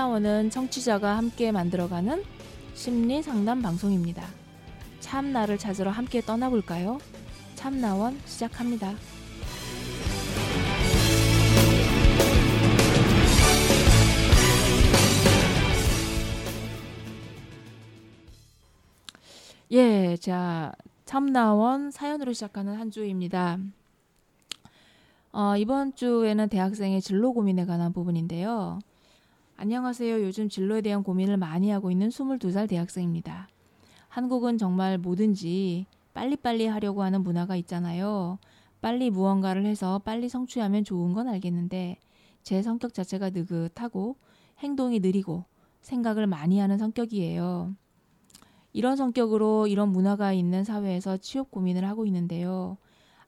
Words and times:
참나원은 0.00 0.48
청취자가 0.48 1.18
함께 1.18 1.52
만들어가는 1.52 2.24
심리 2.72 3.22
상담 3.22 3.60
방송입니다. 3.60 4.26
참나를 5.00 5.58
찾으러 5.58 5.90
함께 5.90 6.22
떠나볼까요? 6.22 6.98
참나원 7.54 8.18
시작합니다. 8.24 8.94
예, 19.72 20.16
자, 20.16 20.72
참나원 21.04 21.90
사연으로 21.90 22.32
시작하는 22.32 22.74
한 22.76 22.90
주입니다. 22.90 23.58
어, 25.32 25.56
이번 25.58 25.94
주에는 25.94 26.48
대학생의 26.48 27.02
진로 27.02 27.34
고민에 27.34 27.66
관한 27.66 27.92
부분인데요. 27.92 28.78
안녕하세요. 29.62 30.22
요즘 30.22 30.48
진로에 30.48 30.80
대한 30.80 31.02
고민을 31.02 31.36
많이 31.36 31.68
하고 31.68 31.90
있는 31.90 32.08
22살 32.08 32.66
대학생입니다. 32.66 33.46
한국은 34.08 34.56
정말 34.56 34.96
뭐든지 34.96 35.84
빨리빨리 36.14 36.66
하려고 36.66 37.02
하는 37.02 37.22
문화가 37.22 37.56
있잖아요. 37.56 38.38
빨리 38.80 39.10
무언가를 39.10 39.66
해서 39.66 39.98
빨리 39.98 40.30
성취하면 40.30 40.82
좋은 40.82 41.12
건 41.12 41.28
알겠는데 41.28 41.98
제 42.42 42.62
성격 42.62 42.94
자체가 42.94 43.28
느긋하고 43.28 44.16
행동이 44.60 44.98
느리고 44.98 45.44
생각을 45.82 46.26
많이 46.26 46.58
하는 46.58 46.78
성격이에요. 46.78 47.74
이런 48.72 48.96
성격으로 48.96 49.66
이런 49.66 49.90
문화가 49.90 50.32
있는 50.32 50.64
사회에서 50.64 51.18
취업 51.18 51.50
고민을 51.50 51.86
하고 51.86 52.06
있는데요. 52.06 52.78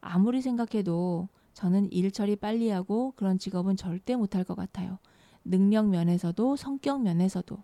아무리 0.00 0.41
생각해도 0.41 1.28
저는 1.53 1.92
일 1.92 2.10
처리 2.10 2.36
빨리 2.36 2.70
하고 2.70 3.12
그런 3.16 3.36
직업은 3.36 3.77
절대 3.77 4.16
못할 4.16 4.44
것 4.44 4.55
같아요. 4.55 4.98
능력 5.44 5.88
면에서도 5.88 6.56
성격 6.56 7.02
면에서도. 7.02 7.58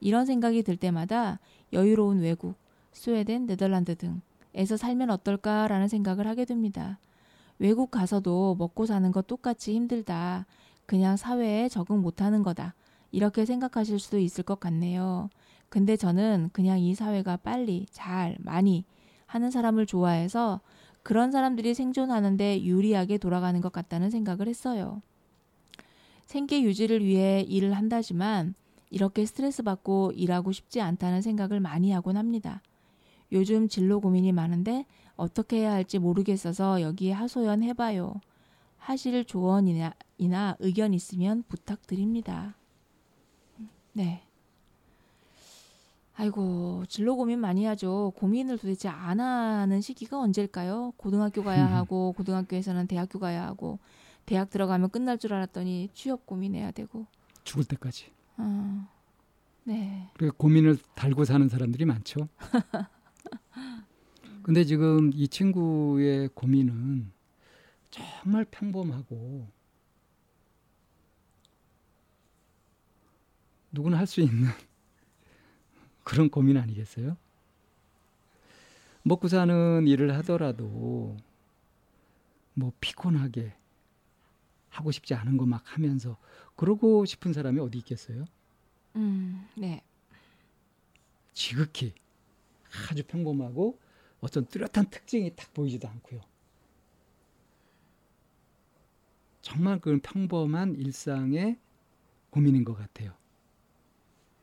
이런 0.00 0.26
생각이 0.26 0.62
들 0.62 0.76
때마다 0.76 1.40
여유로운 1.72 2.20
외국, 2.20 2.56
스웨덴, 2.92 3.46
네덜란드 3.46 3.94
등에서 3.96 4.76
살면 4.76 5.10
어떨까라는 5.10 5.88
생각을 5.88 6.26
하게 6.26 6.44
됩니다. 6.44 6.98
외국 7.58 7.90
가서도 7.90 8.56
먹고 8.58 8.86
사는 8.86 9.10
것 9.12 9.26
똑같이 9.26 9.74
힘들다. 9.74 10.46
그냥 10.84 11.16
사회에 11.16 11.68
적응 11.68 12.00
못하는 12.00 12.42
거다. 12.42 12.74
이렇게 13.10 13.44
생각하실 13.44 13.98
수도 13.98 14.18
있을 14.18 14.44
것 14.44 14.60
같네요. 14.60 15.30
근데 15.68 15.96
저는 15.96 16.50
그냥 16.52 16.78
이 16.78 16.94
사회가 16.94 17.38
빨리, 17.38 17.86
잘, 17.90 18.36
많이 18.40 18.84
하는 19.26 19.50
사람을 19.50 19.86
좋아해서 19.86 20.60
그런 21.02 21.30
사람들이 21.32 21.74
생존하는데 21.74 22.62
유리하게 22.62 23.18
돌아가는 23.18 23.60
것 23.60 23.72
같다는 23.72 24.10
생각을 24.10 24.48
했어요. 24.48 25.02
생계 26.26 26.62
유지를 26.62 27.04
위해 27.04 27.40
일을 27.40 27.72
한다지만 27.74 28.54
이렇게 28.90 29.24
스트레스 29.24 29.62
받고 29.62 30.12
일하고 30.14 30.52
싶지 30.52 30.80
않다는 30.80 31.22
생각을 31.22 31.60
많이 31.60 31.92
하곤 31.92 32.16
합니다. 32.16 32.62
요즘 33.32 33.68
진로 33.68 34.00
고민이 34.00 34.32
많은데 34.32 34.86
어떻게 35.16 35.58
해야 35.58 35.72
할지 35.72 35.98
모르겠어서 35.98 36.82
여기에 36.82 37.12
하소연 37.12 37.62
해봐요. 37.62 38.20
하실 38.78 39.24
조언이나 39.24 39.94
이나 40.18 40.56
의견 40.60 40.94
있으면 40.94 41.42
부탁드립니다. 41.48 42.54
네. 43.92 44.22
아이고, 46.14 46.84
진로 46.88 47.16
고민 47.16 47.40
많이 47.40 47.64
하죠. 47.66 48.12
고민을 48.16 48.58
도대체 48.58 48.88
안 48.88 49.20
하는 49.20 49.80
시기가 49.80 50.18
언제일까요? 50.18 50.92
고등학교 50.96 51.42
가야 51.42 51.66
하고, 51.74 52.14
고등학교에서는 52.16 52.86
대학교 52.86 53.18
가야 53.18 53.44
하고, 53.44 53.78
대학 54.26 54.50
들어가면 54.50 54.90
끝날 54.90 55.18
줄 55.18 55.32
알았더니 55.32 55.90
취업 55.94 56.26
고민해야 56.26 56.72
되고. 56.72 57.06
죽을 57.44 57.64
때까지. 57.64 58.10
어, 58.38 58.88
네. 59.64 60.10
그래 60.14 60.30
고민을 60.36 60.78
달고 60.94 61.24
사는 61.24 61.48
사람들이 61.48 61.84
많죠. 61.84 62.28
근데 64.42 64.64
지금 64.64 65.10
이 65.14 65.28
친구의 65.28 66.30
고민은 66.34 67.10
정말 67.90 68.44
평범하고 68.44 69.48
누구나 73.72 73.98
할 73.98 74.06
수 74.06 74.20
있는 74.20 74.48
그런 76.04 76.30
고민 76.30 76.56
아니겠어요? 76.56 77.16
먹고 79.02 79.28
사는 79.28 79.86
일을 79.86 80.14
하더라도 80.16 81.16
뭐 82.54 82.72
피곤하게 82.80 83.52
하고 84.78 84.90
싶지 84.92 85.14
않은 85.14 85.36
거 85.36 85.46
막 85.46 85.62
하면서 85.76 86.16
그러고 86.56 87.04
싶은 87.04 87.32
사람이 87.32 87.60
어디 87.60 87.78
있겠어요? 87.78 88.24
음, 88.96 89.46
네. 89.56 89.82
지극히 91.32 91.94
아주 92.90 93.04
평범하고 93.04 93.78
어떤 94.20 94.46
뚜렷한 94.46 94.90
특징이 94.90 95.34
딱 95.36 95.52
보이지도 95.54 95.88
않고요. 95.88 96.20
정말 99.42 99.78
그 99.80 99.98
평범한 100.02 100.74
일상의 100.76 101.58
고민인 102.30 102.64
것 102.64 102.74
같아요. 102.74 103.14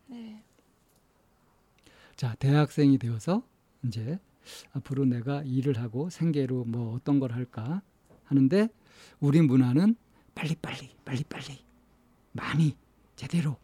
네. 0.06 0.42
자, 2.16 2.34
대학생이 2.36 2.98
되어서 2.98 3.46
이제 3.84 4.18
앞으로 4.72 5.04
내가 5.04 5.42
일을 5.42 5.78
하고 5.78 6.10
생계로 6.10 6.64
뭐 6.64 6.94
어떤 6.94 7.18
걸 7.18 7.32
할까 7.32 7.82
하는데 8.24 8.68
우리 9.20 9.40
문화는 9.42 9.96
빨리빨리, 10.34 10.90
빨리빨리, 11.04 11.64
많이, 12.32 12.76
제대로, 13.16 13.56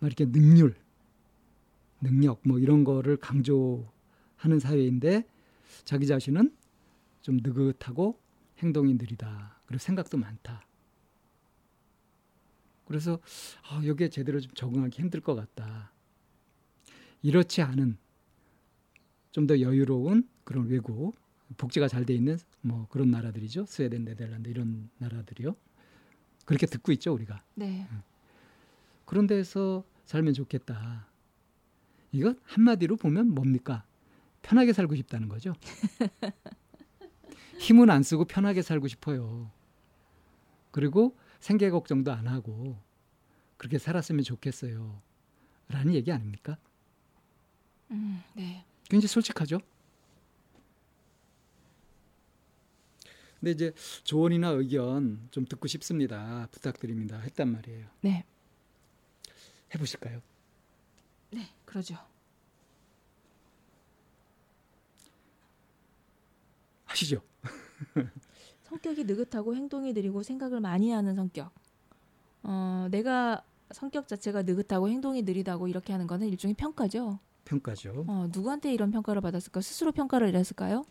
막 0.00 0.06
이렇게 0.06 0.24
능률, 0.26 0.76
능력 2.00 2.40
뭐 2.44 2.58
이런 2.58 2.84
거를 2.84 3.16
강조하는 3.16 4.58
사회인데 4.60 5.24
자기 5.84 6.06
자신은 6.06 6.54
좀 7.22 7.38
느긋하고 7.42 8.20
행동이 8.58 8.94
느리다. 8.94 9.60
그리고 9.66 9.78
생각도 9.78 10.16
많다. 10.18 10.62
그래서 12.86 13.18
아, 13.68 13.82
여기에 13.84 14.10
제대로 14.10 14.38
좀 14.38 14.52
적응하기 14.54 14.96
힘들 15.00 15.20
것 15.20 15.34
같다. 15.34 15.92
이렇지 17.22 17.62
않은 17.62 17.98
좀 19.32 19.46
더 19.46 19.60
여유로운 19.60 20.26
그런 20.44 20.66
외국 20.68 21.14
복지가 21.56 21.88
잘 21.88 22.04
돼 22.04 22.14
있는 22.14 22.38
뭐 22.60 22.86
그런 22.88 23.10
나라들이죠. 23.10 23.66
스웨덴, 23.66 24.04
네덜란드 24.04 24.48
이런 24.48 24.90
나라들이요. 24.98 25.54
그렇게 26.44 26.66
듣고 26.66 26.92
있죠, 26.92 27.12
우리가. 27.14 27.42
네. 27.54 27.86
그런 29.04 29.26
데서 29.26 29.84
살면 30.04 30.34
좋겠다. 30.34 31.06
이거 32.12 32.34
한마디로 32.44 32.96
보면 32.96 33.28
뭡니까? 33.34 33.84
편하게 34.42 34.72
살고 34.72 34.94
싶다는 34.96 35.28
거죠. 35.28 35.54
힘은 37.58 37.90
안 37.90 38.02
쓰고 38.02 38.24
편하게 38.26 38.62
살고 38.62 38.86
싶어요. 38.88 39.50
그리고 40.70 41.16
생계 41.40 41.70
걱정도 41.70 42.12
안 42.12 42.26
하고 42.28 42.78
그렇게 43.56 43.78
살았으면 43.78 44.22
좋겠어요. 44.22 45.00
라는 45.68 45.94
얘기 45.94 46.12
아닙니까? 46.12 46.58
음, 47.90 48.22
네. 48.34 48.64
굉장히 48.88 49.08
솔직하죠. 49.08 49.58
근데 53.40 53.50
이제 53.50 53.72
조언이나 54.04 54.48
의견 54.48 55.28
좀 55.30 55.44
듣고 55.44 55.68
싶습니다. 55.68 56.48
부탁드립니다. 56.50 57.18
했단 57.18 57.50
말이에요. 57.52 57.86
네. 58.00 58.24
해보실까요? 59.74 60.20
네, 61.30 61.48
그러죠. 61.64 61.96
하시죠. 66.84 67.20
성격이 68.62 69.04
느긋하고 69.04 69.54
행동이 69.54 69.92
느리고 69.92 70.22
생각을 70.22 70.60
많이 70.60 70.90
하는 70.90 71.14
성격. 71.14 71.52
어, 72.42 72.88
내가 72.90 73.44
성격 73.72 74.08
자체가 74.08 74.42
느긋하고 74.42 74.88
행동이 74.88 75.22
느리다고 75.22 75.68
이렇게 75.68 75.92
하는 75.92 76.06
거는 76.06 76.28
일종의 76.28 76.54
평가죠. 76.54 77.18
평가죠. 77.44 78.04
어, 78.08 78.28
누구한테 78.32 78.72
이런 78.72 78.90
평가를 78.90 79.20
받았을까? 79.20 79.60
스스로 79.60 79.92
평가를 79.92 80.28
내렸을까요? 80.28 80.84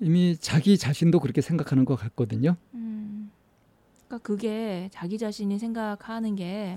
이미 0.00 0.36
자기 0.36 0.76
자신도 0.76 1.20
그렇게 1.20 1.40
생각하는 1.40 1.84
것 1.84 1.96
같거든요. 1.96 2.56
음, 2.74 3.30
그러니까 4.06 4.18
그게 4.26 4.88
자기 4.92 5.18
자신이 5.18 5.58
생각하는 5.58 6.36
게 6.36 6.76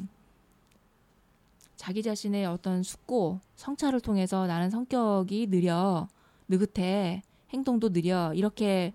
자기 1.75 2.01
자신의 2.01 2.45
어떤 2.45 2.83
숙고, 2.83 3.39
성찰을 3.55 4.01
통해서 4.01 4.47
나는 4.47 4.69
성격이 4.69 5.47
느려, 5.47 6.07
느긋해, 6.47 7.21
행동도 7.51 7.89
느려 7.93 8.33
이렇게 8.33 8.93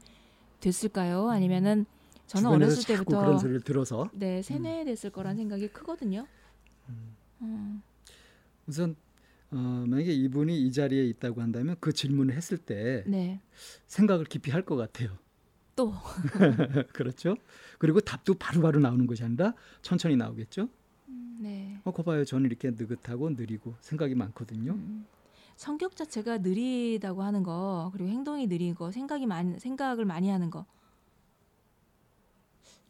됐을까요? 0.60 1.30
아니면은 1.30 1.86
저는 2.26 2.50
어렸을 2.50 2.84
때부터 2.84 3.20
그런 3.20 3.38
소리를 3.38 3.60
들어서 3.62 4.08
네 4.12 4.42
세뇌됐을 4.42 5.10
거란 5.10 5.36
생각이 5.36 5.68
크거든요. 5.68 6.26
음. 6.88 7.16
음, 7.42 7.82
우선 8.66 8.96
어, 9.52 9.84
만약에 9.86 10.12
이분이 10.12 10.62
이 10.66 10.72
자리에 10.72 11.04
있다고 11.06 11.42
한다면 11.42 11.76
그 11.80 11.92
질문을 11.92 12.34
했을 12.34 12.56
때 12.58 13.04
네, 13.06 13.40
생각을 13.86 14.24
깊이 14.24 14.50
할 14.50 14.62
것 14.64 14.76
같아요. 14.76 15.10
또 15.76 15.92
그렇죠. 16.92 17.36
그리고 17.78 18.00
답도 18.00 18.34
바로 18.34 18.60
바로 18.62 18.78
나오는 18.80 19.06
것이 19.06 19.24
아니라 19.24 19.54
천천히 19.82 20.16
나오겠죠. 20.16 20.68
네. 21.38 21.78
어, 21.84 21.90
거 21.90 22.02
봐요. 22.02 22.24
저는 22.24 22.46
이렇게 22.46 22.70
느긋하고 22.70 23.30
느리고 23.30 23.74
생각이 23.80 24.14
많거든요. 24.14 24.72
음. 24.72 25.06
성격 25.56 25.96
자체가 25.96 26.38
느리다고 26.38 27.22
하는 27.22 27.42
거 27.42 27.90
그리고 27.92 28.08
행동이 28.10 28.46
느린 28.48 28.74
거 28.74 28.90
생각이 28.90 29.26
많 29.26 29.58
생각을 29.58 30.04
많이 30.04 30.28
하는 30.30 30.50
거 30.50 30.64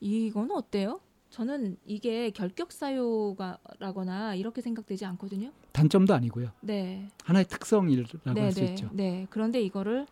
이거는 0.00 0.52
어때요? 0.52 1.00
저는 1.32 1.79
이게 1.87 2.29
결격 2.29 2.73
사유가라거나 2.73 4.34
이렇게 4.34 4.61
생각되지 4.61 5.06
않거든요. 5.06 5.50
단점도 5.73 6.12
아니고요. 6.12 6.50
네. 6.61 7.08
하나의 7.25 7.46
특성이라고 7.46 8.34
네, 8.34 8.40
할수 8.43 8.61
네. 8.61 8.67
있죠. 8.67 8.90
네. 8.93 9.26
그런데 9.31 9.62
이거를 9.62 10.06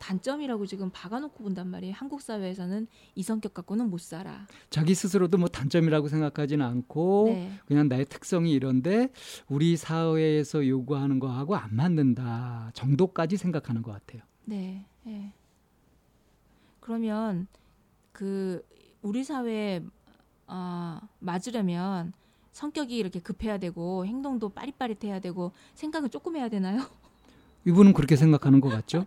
단점이라고 0.00 0.66
지금 0.66 0.90
박아놓고 0.90 1.44
본단 1.44 1.68
말이에요. 1.68 1.94
한국 1.96 2.20
사회에서는 2.20 2.88
이 3.14 3.22
성격 3.22 3.54
갖고는 3.54 3.88
못 3.88 4.00
살아. 4.00 4.48
자기 4.68 4.96
스스로도 4.96 5.38
뭐 5.38 5.46
단점이라고 5.46 6.08
생각하지는 6.08 6.66
않고 6.66 7.26
네. 7.28 7.52
그냥 7.66 7.86
나의 7.86 8.06
특성이 8.06 8.50
이런데 8.50 9.10
우리 9.48 9.76
사회에서 9.76 10.66
요구하는 10.66 11.20
거하고 11.20 11.54
안 11.54 11.76
맞는다 11.76 12.72
정도까지 12.74 13.36
생각하는 13.36 13.82
것 13.82 13.92
같아요. 13.92 14.22
네. 14.44 14.84
네. 15.04 15.32
그러면 16.80 17.46
그 18.10 18.66
우리 19.02 19.22
사회에 19.22 19.84
어, 20.48 21.00
맞으려면 21.20 22.12
성격이 22.52 22.96
이렇게 22.96 23.20
급해야 23.20 23.58
되고 23.58 24.04
행동도 24.04 24.48
빠릿빠릿해야 24.48 25.20
되고 25.20 25.52
생각은 25.74 26.10
조금 26.10 26.36
해야 26.36 26.48
되나요? 26.48 26.78
이분은 27.66 27.92
그렇게 27.92 28.16
생각하는 28.16 28.60
것 28.60 28.68
같죠? 28.70 29.06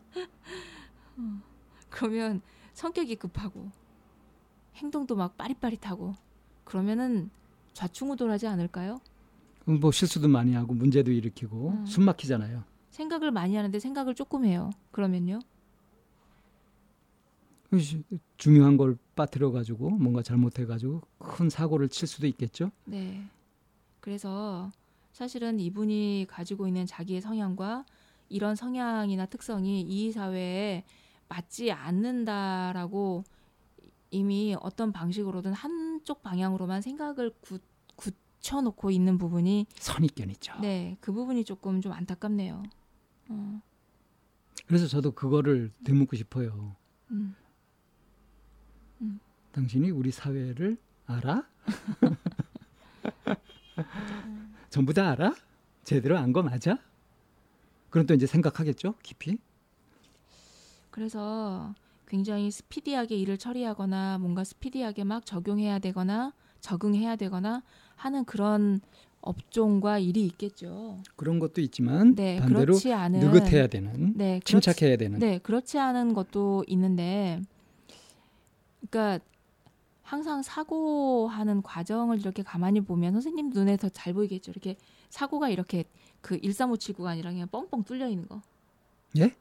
그러면 1.90 2.42
성격이 2.74 3.16
급하고 3.18 3.70
행동도 4.76 5.16
막 5.16 5.36
빠릿빠릿하고 5.38 6.16
그러면은 6.64 7.30
좌충우돌하지 7.74 8.48
않을까요? 8.48 9.02
뭐 9.66 9.92
실수도 9.92 10.28
많이 10.28 10.54
하고 10.54 10.74
문제도 10.74 11.12
일으키고 11.12 11.70
음. 11.70 11.86
숨 11.86 12.06
막히잖아요. 12.06 12.64
생각을 12.90 13.32
많이 13.32 13.56
하는데 13.56 13.78
생각을 13.80 14.16
조금 14.16 14.46
해요. 14.46 14.70
그러면요? 14.92 15.40
중요한 18.38 18.76
걸 18.78 18.98
빠뜨려 19.22 19.52
가지고 19.52 19.92
뭔가 19.92 20.24
잘못해 20.24 20.66
가지고 20.66 21.02
큰 21.20 21.50
사고를 21.50 21.90
칠 21.90 22.08
수도 22.08 22.26
있겠죠. 22.26 22.72
네. 22.86 23.24
그래서 24.00 24.72
사실은 25.14 25.60
이분이 25.60 26.26
가지고 26.28 26.68
있는 26.68 26.88
자기의 26.88 27.22
성향과 27.22 27.86
이런 28.30 28.56
성향이나 28.56 29.28
특성이 29.28 29.82
이 29.82 30.12
사회에 30.12 30.84
맞지 31.30 31.72
않는다라고 31.72 33.24
이미 34.10 34.56
어떤 34.60 34.92
방식으로든 34.92 35.54
한쪽 35.54 36.24
방향으로만 36.24 36.82
생각을 36.82 37.32
굳, 37.42 37.62
굳혀놓고 37.96 38.90
있는 38.90 39.20
부분이 39.20 39.68
선입견이죠. 39.76 40.62
네, 40.62 40.98
그 41.00 41.12
부분이 41.12 41.46
조금 41.46 41.80
좀 41.80 41.92
안타깝네요. 41.92 42.64
어, 43.30 43.62
그래서 44.66 44.88
저도 44.88 45.12
그거를 45.12 45.72
되묻고 45.84 46.16
싶어요. 46.16 46.76
음. 47.12 47.36
당신이 49.52 49.92
우리 49.92 50.12
사회를 50.12 50.78
알아? 51.08 51.44
전부 54.70 54.94
다 54.94 55.12
알아? 55.12 55.34
제대로 55.84 56.18
안 56.18 56.32
거 56.32 56.42
맞아? 56.42 56.78
그럼 57.90 58.06
또 58.08 58.14
이제 58.14 58.26
생각하겠죠, 58.26 58.96
깊이. 59.04 59.38
그래서 60.90 61.74
굉장히 62.08 62.52
스피디하게 62.52 63.16
일을 63.18 63.38
처리하거나 63.38 64.18
뭔가 64.20 64.44
스피디하게 64.44 65.04
막 65.04 65.26
적용해야 65.26 65.80
되거나 65.80 66.34
적응해야 66.62 67.16
되거나 67.18 67.64
하는 67.96 68.24
그런 68.26 68.80
업종과 69.22 70.00
일이 70.00 70.26
있겠죠. 70.26 70.98
그런 71.16 71.40
것도 71.40 71.62
있지만 71.62 72.16
네, 72.16 72.40
반대로 72.40 72.66
그렇지 72.74 72.94
않은 72.94 73.20
느긋해야 73.20 73.68
되는, 73.68 74.14
네, 74.16 74.40
그렇지, 74.40 74.46
침착해야 74.46 74.98
되는. 74.98 75.20
네, 75.20 75.38
그렇지 75.40 75.78
않은 75.78 76.14
것도 76.14 76.64
있는데, 76.68 77.40
그러니까 78.90 79.24
항상 80.12 80.42
사고하는 80.44 81.62
과정을 81.62 82.20
이렇게 82.20 82.44
가만히 82.44 82.82
보면 82.82 83.14
선생님 83.14 83.50
눈에 83.52 83.78
더 83.78 83.88
잘 83.88 84.14
보이겠죠. 84.14 84.52
이렇게 84.52 84.76
사고가 85.10 85.48
이렇게 85.48 85.86
그 86.20 86.38
13579가 86.38 87.06
아니라 87.06 87.32
그냥 87.32 87.48
뻥뻥 87.50 87.84
뚫려 87.86 88.10
있는 88.10 88.28
거. 88.28 88.42
예? 89.18 89.34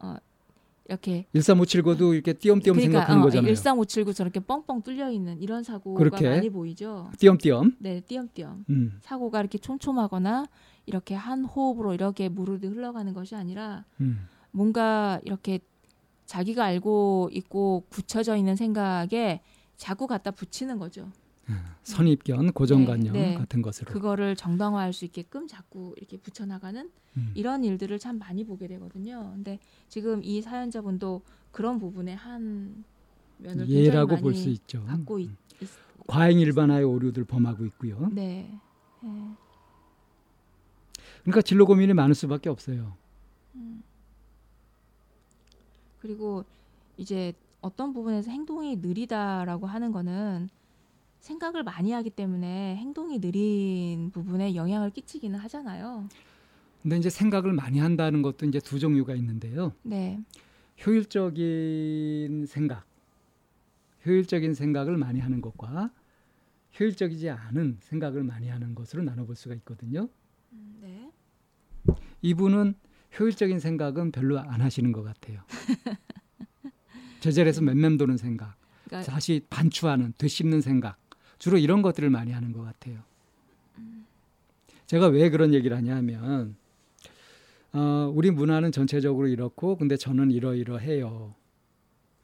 어, 0.00 0.16
이렇게 0.88 1.24
13579도 1.36 2.14
이렇게 2.14 2.32
띄엄띄엄 2.32 2.80
생각하는 2.80 3.22
어, 3.22 3.24
거잖아요. 3.26 3.46
13579 3.48 4.12
저렇게 4.12 4.40
뻥뻥 4.40 4.82
뚫려 4.82 5.08
있는 5.12 5.40
이런 5.40 5.62
사고가 5.62 5.96
그렇게? 5.96 6.28
많이 6.28 6.50
보이죠. 6.50 7.12
띄엄띄엄. 7.20 7.76
네, 7.78 8.00
띄엄띄엄. 8.00 8.64
음, 8.70 8.98
사고가 9.02 9.38
이렇게 9.38 9.58
촘촘하거나 9.58 10.46
이렇게 10.86 11.14
한 11.14 11.44
호흡으로 11.44 11.94
이렇게 11.94 12.28
무르르 12.28 12.66
흘러가는 12.66 13.14
것이 13.14 13.36
아니라 13.36 13.84
음. 14.00 14.26
뭔가 14.50 15.20
이렇게 15.22 15.60
자기가 16.26 16.64
알고 16.64 17.30
있고 17.32 17.84
굳혀져 17.88 18.34
있는 18.36 18.56
생각에 18.56 19.42
자꾸 19.78 20.06
갖다 20.06 20.30
붙이는 20.30 20.78
거죠. 20.78 21.10
선입견, 21.82 22.52
고정관념 22.52 23.14
네, 23.14 23.30
네. 23.30 23.34
같은 23.34 23.62
것으로. 23.62 23.90
그거를 23.90 24.36
정당화할 24.36 24.92
수 24.92 25.06
있게끔 25.06 25.46
자꾸 25.46 25.94
이렇게 25.96 26.18
붙여나가는 26.18 26.90
음. 27.16 27.32
이런 27.34 27.64
일들을 27.64 27.98
참 27.98 28.18
많이 28.18 28.44
보게 28.44 28.68
되거든요. 28.68 29.30
근데 29.34 29.58
지금 29.88 30.22
이 30.22 30.42
사연자분도 30.42 31.22
그런 31.50 31.78
부분에 31.78 32.12
한 32.12 32.84
면을 33.38 33.66
예라고 33.70 34.16
볼 34.16 34.34
수 34.34 34.50
있죠. 34.50 34.84
갖고 34.84 35.18
있, 35.20 35.28
음. 35.30 35.36
있 35.62 35.68
과잉 36.06 36.38
일반화의 36.40 36.84
오류들 36.84 37.24
범하고 37.24 37.64
있고요. 37.66 38.10
네. 38.12 38.52
네. 39.02 39.10
그러니까 41.22 41.40
진로 41.40 41.64
고민이 41.64 41.94
많을 41.94 42.14
수밖에 42.14 42.50
없어요. 42.50 42.94
그리고 46.00 46.44
이제 46.98 47.32
어떤 47.60 47.92
부분에서 47.92 48.30
행동이 48.30 48.76
느리다라고 48.76 49.66
하는 49.66 49.92
거는 49.92 50.48
생각을 51.20 51.64
많이 51.64 51.92
하기 51.92 52.10
때문에 52.10 52.76
행동이 52.76 53.20
느린 53.20 54.10
부분에 54.12 54.54
영향을 54.54 54.90
끼치기는 54.90 55.38
하잖아요. 55.40 56.08
근데 56.82 56.96
이제 56.96 57.10
생각을 57.10 57.52
많이 57.52 57.80
한다는 57.80 58.22
것도 58.22 58.46
이제 58.46 58.60
두 58.60 58.78
종류가 58.78 59.14
있는데요. 59.16 59.72
네. 59.82 60.20
효율적인 60.86 62.46
생각, 62.46 62.86
효율적인 64.06 64.54
생각을 64.54 64.96
많이 64.96 65.18
하는 65.18 65.40
것과 65.40 65.90
효율적이지 66.78 67.30
않은 67.30 67.78
생각을 67.80 68.22
많이 68.22 68.48
하는 68.48 68.74
것으로 68.76 69.02
나눠볼 69.02 69.34
수가 69.34 69.56
있거든요. 69.56 70.08
네. 70.80 71.10
이분은 72.22 72.74
효율적인 73.18 73.58
생각은 73.58 74.12
별로 74.12 74.38
안 74.38 74.60
하시는 74.60 74.92
것 74.92 75.02
같아요. 75.02 75.40
제자리에서 77.20 77.62
맴맴 77.62 77.96
도는 77.96 78.16
생각, 78.16 78.56
그러니까 78.84 79.10
다시 79.10 79.42
반추하는, 79.50 80.12
되씹는 80.18 80.60
생각, 80.60 80.98
주로 81.38 81.58
이런 81.58 81.82
것들을 81.82 82.08
많이 82.10 82.32
하는 82.32 82.52
것 82.52 82.62
같아요. 82.62 82.98
제가 84.86 85.08
왜 85.08 85.30
그런 85.30 85.52
얘기를 85.52 85.76
하냐면, 85.76 86.56
어, 87.72 88.10
우리 88.14 88.30
문화는 88.30 88.72
전체적으로 88.72 89.28
이렇고, 89.28 89.76
근데 89.76 89.96
저는 89.96 90.30
이러이러해요. 90.30 91.34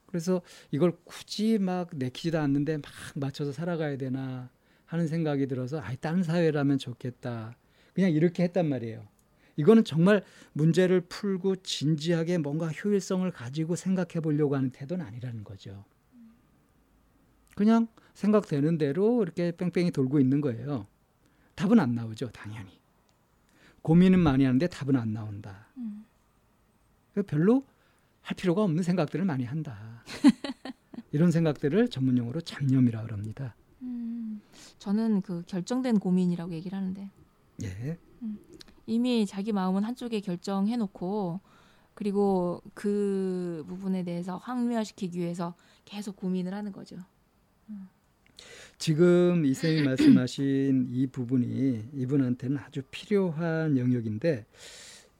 그래서 0.07 0.41
이걸 0.71 0.93
굳이 1.03 1.59
막 1.59 1.89
내키지도 1.93 2.39
않는데 2.39 2.77
막 2.77 2.85
맞춰서 3.15 3.51
살아가야 3.51 3.97
되나 3.97 4.49
하는 4.85 5.07
생각이 5.07 5.47
들어서, 5.47 5.79
아이, 5.79 5.97
다른 5.97 6.23
사회라면 6.23 6.77
좋겠다. 6.77 7.55
그냥 7.93 8.11
이렇게 8.11 8.43
했단 8.43 8.67
말이에요. 8.67 9.07
이거는 9.57 9.83
정말 9.83 10.23
문제를 10.53 11.01
풀고 11.01 11.57
진지하게 11.57 12.39
뭔가 12.39 12.67
효율성을 12.67 13.29
가지고 13.31 13.75
생각해 13.75 14.21
보려고 14.21 14.55
하는 14.55 14.69
태도는 14.71 15.05
아니라는 15.05 15.43
거죠. 15.43 15.85
그냥 17.55 17.87
생각되는 18.13 18.77
대로 18.77 19.23
이렇게 19.23 19.51
뺑뺑이 19.51 19.91
돌고 19.91 20.19
있는 20.19 20.41
거예요. 20.41 20.87
답은 21.55 21.79
안 21.79 21.95
나오죠, 21.95 22.29
당연히. 22.31 22.79
고민은 23.81 24.19
많이 24.19 24.43
하는데 24.43 24.67
답은 24.67 24.95
안 24.95 25.13
나온다. 25.13 25.67
음. 25.77 26.05
별로 27.27 27.63
할 28.21 28.35
필요가 28.35 28.63
없는 28.63 28.83
생각들을 28.83 29.23
많이 29.23 29.45
한다. 29.45 30.03
이런 31.11 31.31
생각들을 31.31 31.89
전문용어로 31.89 32.41
잡념이라고 32.41 33.13
합니다. 33.13 33.55
음, 33.83 34.41
저는 34.79 35.21
그 35.21 35.43
결정된 35.45 35.99
고민이라고 35.99 36.51
얘기를 36.53 36.77
하는데 36.77 37.09
예. 37.63 37.97
이미 38.85 39.25
자기 39.25 39.51
마음은 39.51 39.83
한쪽에 39.83 40.19
결정해 40.19 40.77
놓고 40.77 41.39
그리고 41.93 42.61
그 42.73 43.63
부분에 43.67 44.03
대해서 44.03 44.37
확률화시키기 44.37 45.17
위해서 45.19 45.55
계속 45.85 46.15
고민을 46.17 46.53
하는 46.53 46.71
거죠. 46.71 46.97
지금 48.77 49.45
이쌤이 49.45 49.83
말씀하신 49.83 50.89
이 50.91 51.07
부분이 51.07 51.89
이분한테는 51.93 52.57
아주 52.57 52.81
필요한 52.91 53.77
영역인데 53.77 54.45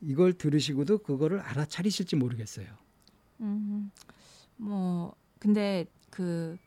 이걸 0.02 0.34
들으시고도 0.34 1.00
그거를 1.00 1.40
알아차리실지 1.40 2.18
모르겠어요. 2.18 2.68
음, 3.40 3.92
뭐 4.58 5.16
근데 5.40 5.86
그 6.10 6.58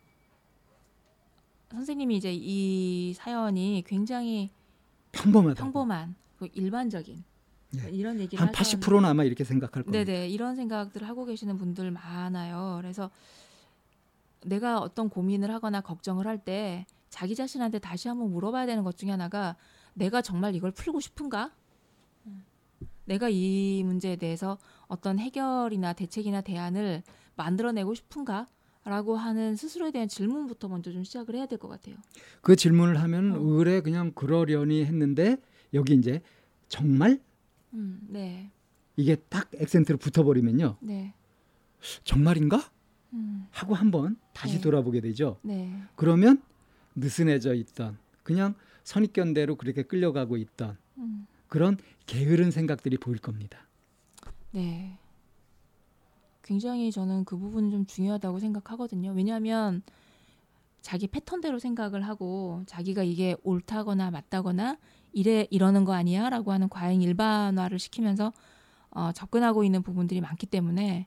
선생님이 1.71 2.17
이제 2.17 2.33
이 2.33 3.13
사연이 3.15 3.85
굉장히 3.87 4.51
평범하다. 5.13 5.63
평범한 5.63 6.15
그 6.15 6.28
일반적인 6.47 7.25
예. 7.77 7.91
이런 7.91 8.19
얘기를 8.21 8.41
한 8.41 8.55
하셨는데 8.55 8.87
80%는 8.87 9.05
아마 9.05 9.25
이렇게 9.25 9.45
생각할 9.45 9.83
겁니다. 9.83 10.05
네네 10.05 10.29
이런 10.29 10.57
생각들을 10.57 11.07
하고 11.09 11.25
계시는 11.25 11.59
분들 11.59 11.91
많아요. 11.91 12.79
그래서 12.81 13.11
내가 14.45 14.79
어떤 14.81 15.09
고민을 15.09 15.53
하거나 15.53 15.81
걱정을 15.81 16.27
할 16.27 16.39
때 16.39 16.87
자기 17.11 17.35
자신한테 17.35 17.79
다시 17.79 18.09
한번 18.09 18.31
물어봐야 18.31 18.67
되는 18.67 18.85
것 18.85 18.97
중에 18.97 19.11
하나가 19.11 19.57
내가 19.95 20.23
정말 20.23 20.55
이걸 20.55 20.71
풀고 20.71 21.01
싶은가? 21.01 21.51
내가 23.07 23.29
이 23.31 23.83
문제에 23.85 24.17
대해서 24.17 24.59
어떤 24.87 25.19
해결이나 25.19 25.95
대책이나 25.95 26.43
대안을 26.43 27.03
만들어내고 27.37 27.95
싶은가? 27.95 28.47
라고 28.85 29.17
하는 29.17 29.55
스스로에 29.57 29.91
대한 29.91 30.09
질문부터 30.09 30.69
먼저 30.69 30.93
좀 30.93 31.05
시작을 31.05 31.35
해야 31.35 31.47
될 31.47 31.59
것 31.59 31.69
같아요. 31.69 31.97
그 32.41 32.57
질문을 32.57 33.01
하면 33.03 33.33
어. 33.33 33.39
의뢰 33.41 33.81
그냥 33.83 34.13
그러려니 34.13 34.85
했는데 34.85 35.37
여기 35.75 35.95
이제 35.95 36.23
정말 36.69 37.21
음, 37.75 38.01
네, 38.09 38.51
이게 38.97 39.17
딱 39.17 39.51
액센트로 39.55 39.99
붙어버리면요. 39.99 40.77
네, 40.81 41.15
정말인가? 42.05 42.71
음, 43.15 43.47
하고 43.51 43.75
한번 43.75 44.17
다시 44.35 44.57
네. 44.57 44.61
돌아보게 44.61 45.01
되죠. 45.01 45.39
네, 45.43 45.83
그러면 45.97 46.43
느슨해져 46.95 47.55
있던 47.55 47.99
그냥 48.23 48.55
선입견대로 48.85 49.57
그렇게 49.57 49.83
끌려가고 49.83 50.37
있던 50.37 50.77
음, 50.99 51.27
그런 51.49 51.77
게으른 52.07 52.51
생각들이 52.51 52.97
보일 52.99 53.19
겁니다. 53.19 53.67
네. 54.51 54.99
굉장히 56.43 56.91
저는 56.91 57.25
그 57.25 57.37
부분 57.37 57.71
좀 57.71 57.85
중요하다고 57.85 58.39
생각하거든요. 58.39 59.13
왜냐하면 59.13 59.83
자기 60.81 61.07
패턴대로 61.07 61.59
생각을 61.59 62.07
하고 62.07 62.63
자기가 62.67 63.03
이게 63.03 63.37
옳다거나 63.43 64.11
맞다거나 64.11 64.79
이래 65.13 65.47
이러는 65.51 65.85
거 65.85 65.93
아니야라고 65.95 66.53
하는 66.53 66.69
과잉 66.69 67.03
일반화를 67.03 67.79
시키면서 67.79 68.33
어, 68.91 69.13
접근하고 69.13 69.65
있는 69.65 69.83
부분들이 69.83 70.21
많기 70.21 70.47
때문에 70.47 71.07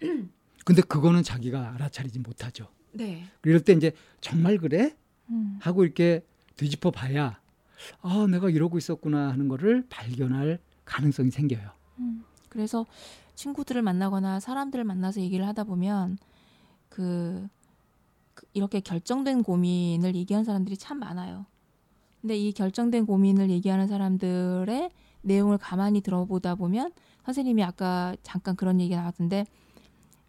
근데 0.64 0.82
그거는 0.82 1.22
자기가 1.22 1.74
알아차리지 1.74 2.20
못하죠. 2.20 2.68
네, 2.92 3.24
이럴 3.44 3.60
때 3.60 3.72
이제 3.72 3.92
정말 4.20 4.58
그래? 4.58 4.96
음, 5.30 5.58
하고 5.60 5.84
이렇게 5.84 6.24
뒤집어 6.56 6.90
봐야 6.90 7.40
아, 8.02 8.26
내가 8.30 8.50
이러고 8.50 8.78
있었구나 8.78 9.30
하는 9.30 9.48
거를 9.48 9.86
발견할 9.88 10.58
가능성이 10.84 11.30
생겨요. 11.30 11.70
음. 11.98 12.24
그래서 12.48 12.86
친구들을 13.34 13.82
만나거나 13.82 14.40
사람들을 14.40 14.84
만나서 14.84 15.20
얘기를 15.20 15.46
하다 15.46 15.64
보면 15.64 16.18
그, 16.88 17.46
그 18.34 18.46
이렇게 18.52 18.80
결정된 18.80 19.42
고민을 19.42 20.14
얘기하는 20.16 20.44
사람들이 20.44 20.76
참 20.76 20.98
많아요. 20.98 21.46
근데 22.20 22.36
이 22.36 22.52
결정된 22.52 23.06
고민을 23.06 23.50
얘기하는 23.50 23.86
사람들의 23.86 24.90
내용을 25.22 25.58
가만히 25.58 26.00
들어보다 26.00 26.54
보면 26.54 26.92
선생님이 27.24 27.62
아까 27.62 28.16
잠깐 28.22 28.56
그런 28.56 28.80
얘기가 28.80 29.00
나왔던데 29.00 29.46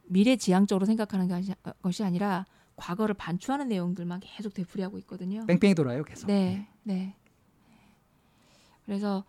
미래지향적으로 0.06 0.86
생각하는 0.86 1.28
것이- 1.28 1.56
것이 1.82 2.04
아니라 2.04 2.46
과거를 2.76 3.16
반추하는 3.16 3.68
내용들만 3.68 4.22
계속 4.22 4.54
되풀이하고 4.54 4.98
있거든요. 5.00 5.46
뺑뺑이 5.46 5.76
돌아요, 5.76 6.04
계속. 6.04 6.28
네, 6.28 6.68
네. 6.84 7.16
그래서 8.86 9.24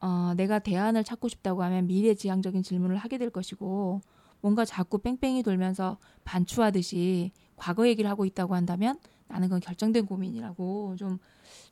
어, 0.00 0.34
내가 0.36 0.58
대안을 0.58 1.02
찾고 1.04 1.28
싶다고 1.28 1.62
하면 1.62 1.86
미래지향적인 1.86 2.62
질문을 2.62 2.96
하게 2.96 3.16
될 3.16 3.30
것이고 3.30 4.00
뭔가 4.42 4.66
자꾸 4.66 4.98
뺑뺑이 4.98 5.42
돌면서 5.42 5.96
반추하듯이 6.24 7.32
과거 7.56 7.88
얘기를 7.88 8.10
하고 8.10 8.26
있다고 8.26 8.54
한다면 8.54 8.98
나는 9.28 9.48
그건 9.48 9.60
결정된 9.60 10.06
고민이라고 10.06 10.96
좀 10.96 11.18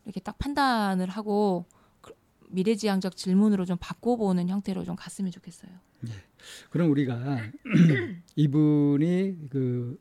이렇게 0.04 0.20
딱 0.20 0.38
판단을 0.38 1.08
하고 1.08 1.64
그- 2.00 2.14
미래지향적 2.50 3.16
질문으로 3.16 3.64
좀 3.64 3.76
바꿔보는 3.80 4.48
형태로 4.48 4.84
좀 4.84 4.96
갔으면 4.96 5.30
좋겠어요. 5.30 5.70
그럼 6.70 6.90
우리가 6.90 7.38
이분이 8.36 9.48
그 9.50 9.98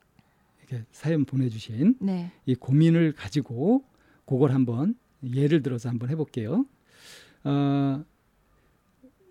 이렇게 0.60 0.86
사연 0.92 1.26
보내주신 1.26 1.96
네, 2.00 2.32
이 2.46 2.56
고민을 2.56 3.14
가지고 3.14 3.84
그걸 4.26 4.52
한번 4.52 4.96
예를 5.24 5.62
들어서 5.62 5.90
한번 5.90 6.10
해볼게요. 6.10 6.66
어, 7.44 8.04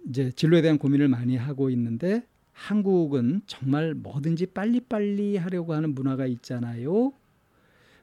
이제 0.09 0.31
진로에 0.33 0.63
대한 0.63 0.79
고민을 0.79 1.09
많이 1.09 1.37
하고 1.37 1.71
있는데 1.71 2.25
한국은 2.53 3.43
정말 3.47 3.95
뭐든지 3.95 4.47
빨리빨리 4.47 5.37
하려고 5.37 5.75
하는 5.75 5.95
문화가 5.95 6.27
있잖아요. 6.27 7.13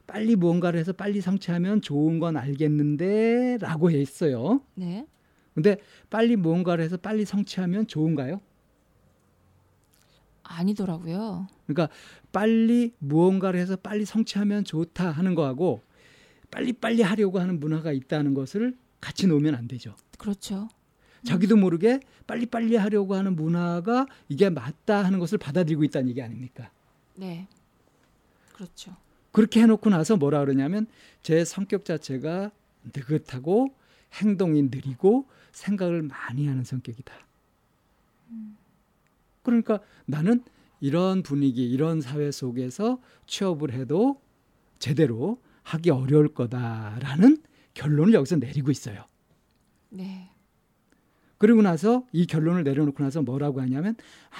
빨리 0.08 0.36
무언가를 0.36 0.80
해서 0.80 0.92
빨리 0.92 1.20
성취하면 1.20 1.82
좋은 1.82 2.18
건 2.18 2.36
알겠는데 2.36 3.58
라고 3.60 3.90
했어요. 3.90 4.62
네. 4.74 5.06
근데 5.54 5.76
빨리 6.08 6.34
무언가를 6.34 6.82
해서 6.82 6.96
빨리 6.96 7.24
성취하면 7.24 7.86
좋은가요? 7.86 8.40
아니더라고요. 10.42 11.46
그러니까 11.66 11.94
빨리 12.32 12.94
무언가를 12.98 13.60
해서 13.60 13.76
빨리 13.76 14.06
성취하면 14.06 14.64
좋다 14.64 15.10
하는 15.10 15.34
거하고 15.34 15.82
빨리빨리 16.50 17.02
하려고 17.02 17.38
하는 17.38 17.60
문화가 17.60 17.92
있다는 17.92 18.32
것을 18.32 18.78
같이 19.00 19.26
놓으면 19.26 19.54
안 19.54 19.68
되죠. 19.68 19.94
그렇죠. 20.16 20.68
자기도 21.22 21.56
모르게 21.56 22.00
빨리빨리 22.26 22.76
하려고 22.76 23.14
하는 23.14 23.36
문화가 23.36 24.06
이게 24.30 24.48
맞다 24.48 25.04
하는 25.04 25.18
것을 25.18 25.36
받아들이고 25.36 25.84
있다는 25.84 26.08
얘기 26.08 26.22
아닙니까? 26.22 26.70
네. 27.14 27.46
그렇죠. 28.54 28.96
그렇게 29.38 29.62
해놓고 29.62 29.88
나서 29.90 30.16
뭐라 30.16 30.40
그러냐면 30.40 30.88
제 31.22 31.44
성격 31.44 31.84
자체가 31.84 32.50
느긋하고 32.92 33.72
행동이 34.14 34.62
느리고 34.62 35.28
생각을 35.52 36.02
많이 36.02 36.48
하는 36.48 36.64
성격이다. 36.64 37.14
그러니까 39.44 39.78
나는 40.06 40.42
이런 40.80 41.22
분위기, 41.22 41.70
이런 41.70 42.00
사회 42.00 42.32
속에서 42.32 43.00
취업을 43.28 43.70
해도 43.74 44.20
제대로 44.80 45.40
하기 45.62 45.90
어려울 45.90 46.34
거다라는 46.34 47.40
결론을 47.74 48.14
여기서 48.14 48.38
내리고 48.38 48.72
있어요. 48.72 49.04
네. 49.90 50.32
그리고 51.38 51.62
나서 51.62 52.04
이 52.10 52.26
결론을 52.26 52.64
내려놓고 52.64 53.04
나서 53.04 53.22
뭐라고 53.22 53.60
하냐면 53.60 53.94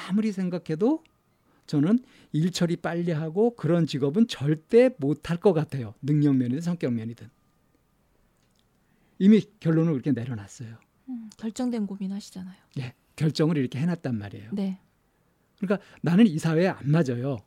아무리 0.08 0.32
생각해도 0.32 1.04
저는 1.68 1.98
일 2.32 2.50
처리 2.50 2.76
빨리 2.76 3.12
하고 3.12 3.54
그런 3.54 3.86
직업은 3.86 4.26
절대 4.26 4.90
못할 4.98 5.36
것 5.36 5.52
같아요. 5.52 5.94
능력 6.02 6.34
면이든 6.34 6.62
성격 6.62 6.94
면이든. 6.94 7.28
이미 9.18 9.42
결론을 9.60 9.92
그렇게 9.92 10.12
내려놨어요. 10.12 10.78
음, 11.10 11.30
결정된 11.36 11.86
고민 11.86 12.10
하시잖아요. 12.12 12.56
예, 12.78 12.94
결정을 13.16 13.58
이렇게 13.58 13.78
해놨단 13.78 14.16
말이에요. 14.16 14.50
네. 14.54 14.80
그러니까 15.58 15.84
나는 16.00 16.26
이 16.26 16.38
사회에 16.38 16.68
안 16.68 16.90
맞아요. 16.90 17.38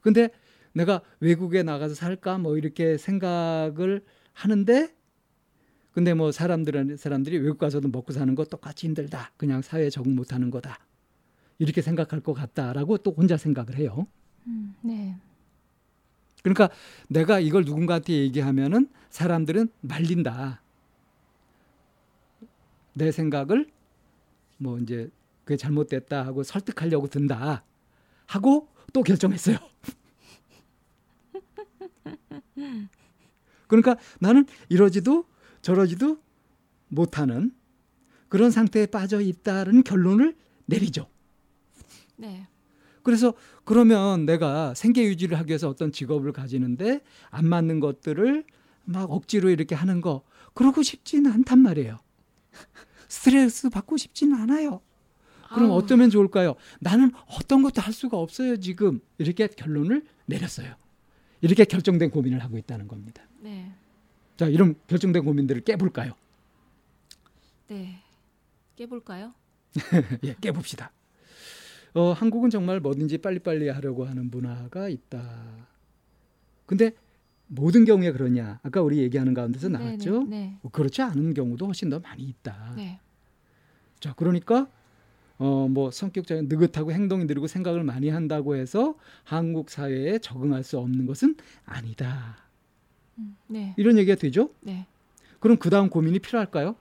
근데 0.00 0.30
내가 0.72 1.02
외국에 1.20 1.62
나가서 1.62 1.94
살까 1.94 2.38
뭐 2.38 2.58
이렇게 2.58 2.98
생각을 2.98 4.04
하는데 4.32 4.92
근데 5.92 6.14
뭐 6.14 6.32
사람들은 6.32 6.96
사람들이 6.96 7.38
외국 7.38 7.58
가서도 7.58 7.88
먹고 7.88 8.12
사는 8.12 8.34
거 8.34 8.44
똑같이 8.44 8.86
힘들다. 8.88 9.32
그냥 9.36 9.62
사회에 9.62 9.90
적응 9.90 10.16
못 10.16 10.32
하는 10.32 10.50
거다. 10.50 10.80
이렇게 11.58 11.82
생각할 11.82 12.20
것 12.20 12.32
같다라고 12.34 12.98
또 12.98 13.12
혼자 13.12 13.36
생각을 13.36 13.76
해요. 13.76 14.06
음, 14.46 14.74
네. 14.82 15.16
그러니까 16.42 16.68
내가 17.08 17.40
이걸 17.40 17.64
누군가한테 17.64 18.12
얘기하면은 18.12 18.88
사람들은 19.10 19.68
말린다. 19.80 20.60
내 22.92 23.10
생각을 23.10 23.70
뭐 24.58 24.78
이제 24.78 25.10
그게 25.44 25.56
잘못됐다 25.56 26.26
하고 26.26 26.42
설득하려고 26.42 27.08
든다 27.08 27.64
하고 28.26 28.68
또 28.92 29.02
결정했어요. 29.02 29.58
그러니까 33.66 33.96
나는 34.20 34.46
이러지도 34.68 35.26
저러지도 35.62 36.18
못하는 36.88 37.52
그런 38.28 38.50
상태에 38.50 38.86
빠져 38.86 39.20
있다는 39.20 39.82
결론을 39.82 40.36
내리죠. 40.66 41.08
네. 42.16 42.46
그래서 43.02 43.34
그러면 43.64 44.24
내가 44.24 44.74
생계 44.74 45.04
유지를 45.04 45.38
하기 45.38 45.50
위해서 45.50 45.68
어떤 45.68 45.92
직업을 45.92 46.32
가지는데 46.32 47.00
안 47.30 47.46
맞는 47.46 47.80
것들을 47.80 48.44
막 48.84 49.10
억지로 49.10 49.50
이렇게 49.50 49.74
하는 49.74 50.00
거 50.00 50.22
그러고 50.54 50.82
싶지는 50.82 51.30
않단 51.30 51.58
말이에요. 51.58 51.98
스트레스 53.08 53.68
받고 53.68 53.96
싶지는 53.96 54.38
않아요. 54.40 54.80
그럼 55.54 55.70
아우, 55.70 55.76
어쩌면 55.76 56.10
좋을까요? 56.10 56.54
나는 56.80 57.12
어떤 57.26 57.62
것도 57.62 57.80
할 57.80 57.92
수가 57.92 58.16
없어요, 58.16 58.58
지금. 58.58 59.00
이렇게 59.18 59.46
결론을 59.46 60.04
내렸어요. 60.26 60.74
이렇게 61.42 61.64
결정된 61.64 62.10
고민을 62.10 62.40
하고 62.40 62.58
있다는 62.58 62.88
겁니다. 62.88 63.22
네. 63.40 63.70
자, 64.36 64.48
이런 64.48 64.74
결정된 64.88 65.24
고민들을 65.24 65.62
깨볼까요? 65.62 66.12
네. 67.68 68.00
깨볼까요? 68.76 69.34
예, 70.24 70.34
깨봅시다. 70.40 70.90
어, 71.94 72.12
한국은 72.12 72.50
정말 72.50 72.80
뭐든지 72.80 73.18
빨리빨리 73.18 73.68
하려고 73.68 74.04
하는 74.04 74.30
문화가 74.30 74.88
있다. 74.88 75.68
근데 76.66 76.92
모든 77.46 77.84
경우에 77.84 78.10
그러냐? 78.10 78.58
아까 78.62 78.82
우리 78.82 78.98
얘기하는 78.98 79.32
가운데서 79.34 79.68
나왔죠. 79.68 80.24
네, 80.24 80.28
네, 80.28 80.58
뭐 80.62 80.72
그렇지 80.72 81.02
않은 81.02 81.34
경우도 81.34 81.66
훨씬 81.66 81.90
더 81.90 82.00
많이 82.00 82.24
있다. 82.24 82.72
네. 82.76 82.98
자, 84.00 84.12
그러니까 84.14 84.68
어 85.38 85.66
뭐 85.68 85.90
성격적인 85.90 86.48
느긋하고 86.48 86.92
행동이 86.92 87.24
느리고 87.26 87.46
생각을 87.48 87.82
많이 87.84 88.08
한다고 88.08 88.54
해서 88.56 88.94
한국 89.24 89.68
사회에 89.70 90.18
적응할 90.18 90.62
수 90.64 90.78
없는 90.78 91.06
것은 91.06 91.36
아니다. 91.66 92.36
음, 93.18 93.36
네, 93.48 93.74
이런 93.76 93.98
얘기가 93.98 94.16
되죠? 94.16 94.50
네. 94.60 94.86
그럼 95.40 95.58
그 95.58 95.70
다음 95.70 95.88
고민이 95.90 96.18
필요할까요? 96.20 96.76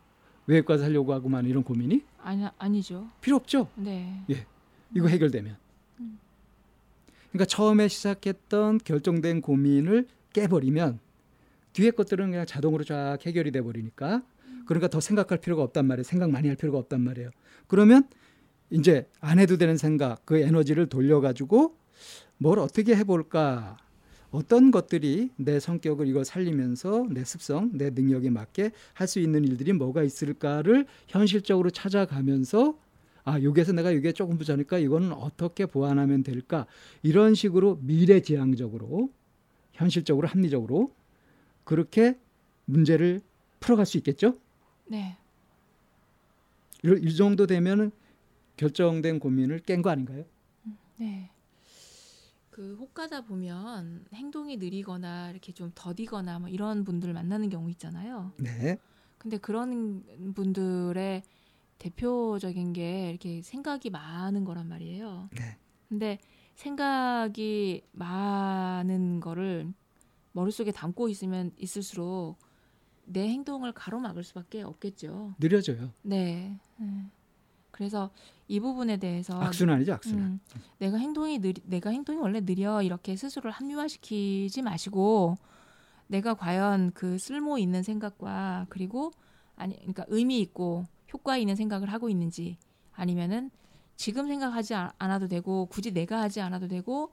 외국가 0.48 0.77
살려고 0.77 1.13
하고만 1.13 1.46
이런 1.46 1.63
고민이 1.63 2.03
아니 2.22 2.46
아니죠. 2.58 3.08
필요 3.22 3.36
없죠. 3.38 3.67
네, 3.75 4.24
이거 4.95 5.07
해결되면. 5.07 5.55
음. 6.00 6.19
그러니까 7.31 7.45
처음에 7.45 7.88
시작했던 7.88 8.79
결정된 8.83 9.41
고민을 9.41 10.07
깨버리면 10.33 11.00
뒤에 11.73 11.91
것들은 11.91 12.31
그냥 12.31 12.45
자동으로 12.45 12.83
쫙 12.83 13.17
해결이 13.25 13.51
돼 13.51 13.62
버리니까 13.62 14.21
그러니까 14.65 14.88
더 14.88 15.00
생각할 15.00 15.39
필요가 15.39 15.63
없단 15.63 15.85
말이에요. 15.85 16.03
생각 16.03 16.29
많이 16.29 16.47
할 16.47 16.55
필요가 16.55 16.77
없단 16.77 17.01
말이에요. 17.01 17.31
그러면 17.67 18.07
이제 18.69 19.07
안 19.19 19.39
해도 19.39 19.57
되는 19.57 19.77
생각, 19.77 20.25
그 20.25 20.38
에너지를 20.38 20.88
돌려 20.88 21.19
가지고 21.21 21.75
뭘 22.38 22.59
어떻게 22.59 22.95
해 22.95 23.03
볼까? 23.03 23.77
어떤 24.31 24.71
것들이 24.71 25.29
내 25.35 25.59
성격을 25.59 26.07
이거 26.07 26.23
살리면서 26.23 27.05
내 27.12 27.23
습성, 27.23 27.69
내 27.73 27.91
능력에 27.91 28.31
맞게 28.31 28.71
할 28.93 29.07
수 29.07 29.19
있는 29.19 29.43
일들이 29.45 29.73
뭐가 29.73 30.01
있을까를 30.03 30.88
현실적으로 31.07 31.69
찾아가면서 31.69 32.77
아, 33.25 33.42
여기에서 33.42 33.72
내가 33.72 33.92
이게 33.92 34.12
조금 34.12 34.38
부자니까 34.38 34.77
이거는 34.80 35.13
어떻게 35.13 35.65
보완하면 35.65 36.24
될까? 36.24 36.65
이런 37.03 37.36
식으로 37.36 37.80
미래지향적으로 37.82 39.10
현실적으로 39.72 40.27
합리적으로 40.27 40.92
그렇게 41.63 42.20
문제를 42.65 43.22
풀어갈 43.60 43.86
수 43.86 43.98
있겠죠? 43.98 44.38
네, 44.88 45.18
이, 46.84 46.94
이 47.01 47.15
정도 47.15 47.48
되면은 47.48 47.92
결정된 48.58 49.20
고민을 49.20 49.60
깬 49.60 49.82
거 49.82 49.89
아닌가요? 49.89 50.25
네. 50.98 51.30
그 52.50 52.75
혹가다 52.75 53.22
보면 53.22 54.06
행동이 54.13 54.58
느리거나 54.58 55.32
이렇게 55.32 55.51
좀 55.53 55.72
더디거나 55.74 56.39
뭐 56.39 56.50
이런 56.50 56.84
분들 56.84 57.12
만나는 57.13 57.50
경우 57.50 57.70
있잖아요. 57.72 58.32
네. 58.38 58.77
근데 59.18 59.38
그런 59.38 60.03
분들의 60.36 61.24
대표적인 61.84 62.72
게 62.72 63.10
이렇게 63.10 63.42
생각이 63.42 63.90
많은 63.90 64.46
거란 64.46 64.70
말이에요. 64.70 65.30
네. 65.38 65.58
근데 65.90 66.18
생각이 66.56 67.84
많은 67.92 69.20
거를 69.20 69.74
머릿속에 70.32 70.72
담고 70.72 71.10
있으면 71.10 71.52
있을수록 71.58 72.38
내 73.06 73.28
행동을 73.28 73.74
가로막을 73.74 74.24
수밖에 74.24 74.62
없겠죠. 74.62 75.36
느려져요. 75.40 75.92
네. 76.04 76.58
네. 76.78 76.88
그래서 77.72 78.12
이 78.48 78.62
부분에 78.62 78.98
대해서 78.98 79.38
악순환이죠, 79.42 79.94
악순환. 79.94 80.24
음, 80.24 80.40
내가 80.78 80.98
행동이 80.98 81.40
느리, 81.40 81.60
내가 81.66 81.90
행동이 81.90 82.20
원래 82.20 82.40
느려 82.40 82.82
이렇게 82.82 83.18
스스로를 83.18 83.52
합리화시키지 83.52 84.62
마시고 84.62 85.36
내가 86.08 86.34
과연 86.36 86.92
그 86.94 87.18
쓸모 87.18 87.58
있는 87.58 87.84
생각과 87.84 88.68
그리고 88.70 89.12
아니 89.58 89.75
그러니까 89.78 90.06
의미 90.08 90.40
있고 90.40 90.86
효과 91.13 91.38
있는 91.38 91.55
생각을 91.55 91.91
하고 91.91 92.10
있는지 92.10 92.58
아니면은 92.91 93.51
지금 93.95 94.28
생각하지 94.28 94.73
아- 94.76 94.93
않아도 94.97 95.28
되고 95.28 95.67
굳이 95.67 95.93
내가 95.93 96.21
하지 96.21 96.41
않아도 96.41 96.67
되고 96.67 97.12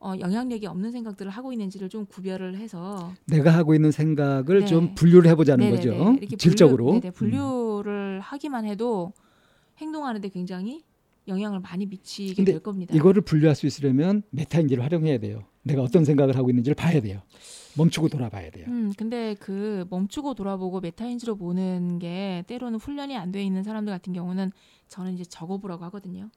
어, 0.00 0.12
영향력이 0.20 0.66
없는 0.66 0.92
생각들을 0.92 1.30
하고 1.30 1.52
있는지를 1.52 1.88
좀 1.88 2.06
구별을 2.06 2.56
해서 2.58 3.12
내가 3.26 3.50
하고 3.50 3.74
있는 3.74 3.90
생각을 3.90 4.60
네. 4.60 4.66
좀 4.66 4.94
분류를 4.94 5.28
해보자는 5.30 5.64
네네네. 5.64 5.76
거죠. 5.98 6.12
이렇게 6.20 6.36
질적으로. 6.36 6.84
분류, 6.86 7.00
네네, 7.00 7.08
음. 7.08 7.12
분류를 7.14 8.20
하기만 8.20 8.64
해도 8.66 9.12
행동하는데 9.78 10.28
굉장히 10.28 10.84
영향을 11.26 11.60
많이 11.60 11.86
미치게 11.86 12.44
될 12.44 12.60
겁니다. 12.60 12.94
이거를 12.94 13.22
분류할 13.22 13.56
수 13.56 13.66
있으려면 13.66 14.22
메타인지를 14.30 14.84
활용해야 14.84 15.18
돼요. 15.18 15.44
내가 15.62 15.82
어떤 15.82 16.04
생각을 16.04 16.36
하고 16.36 16.48
있는지를 16.48 16.74
봐야 16.74 17.00
돼요. 17.00 17.20
멈추고 17.78 18.08
돌아봐야 18.08 18.50
돼요. 18.50 18.66
음, 18.68 18.92
근데 18.98 19.34
그 19.40 19.86
멈추고 19.88 20.34
돌아보고 20.34 20.80
메타인지로 20.80 21.36
보는 21.36 21.98
게 21.98 22.44
때로는 22.46 22.78
훈련이 22.78 23.16
안 23.16 23.32
돼 23.32 23.42
있는 23.42 23.62
사람들 23.62 23.92
같은 23.92 24.12
경우는 24.12 24.50
저는 24.88 25.14
이제 25.14 25.24
적어보라고 25.24 25.84
하거든요. 25.86 26.30